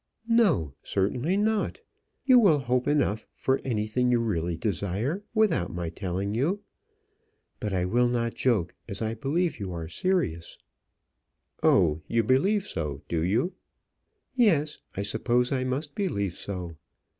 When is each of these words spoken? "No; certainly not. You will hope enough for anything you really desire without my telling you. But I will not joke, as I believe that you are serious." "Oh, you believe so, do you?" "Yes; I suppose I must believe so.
"No; 0.29 0.73
certainly 0.81 1.37
not. 1.37 1.81
You 2.25 2.39
will 2.39 2.57
hope 2.57 2.87
enough 2.87 3.27
for 3.29 3.61
anything 3.63 4.11
you 4.11 4.19
really 4.19 4.57
desire 4.57 5.21
without 5.35 5.71
my 5.71 5.89
telling 5.91 6.33
you. 6.33 6.63
But 7.59 7.71
I 7.71 7.85
will 7.85 8.07
not 8.07 8.33
joke, 8.33 8.73
as 8.89 8.99
I 9.03 9.13
believe 9.13 9.51
that 9.51 9.59
you 9.59 9.71
are 9.73 9.87
serious." 9.87 10.57
"Oh, 11.61 12.01
you 12.07 12.23
believe 12.23 12.63
so, 12.63 13.03
do 13.09 13.21
you?" 13.21 13.53
"Yes; 14.35 14.79
I 14.97 15.03
suppose 15.03 15.51
I 15.51 15.63
must 15.65 15.93
believe 15.93 16.33
so. 16.33 16.77